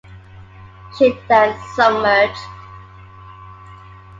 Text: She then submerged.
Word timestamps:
She 0.97 1.15
then 1.27 1.55
submerged. 1.75 2.39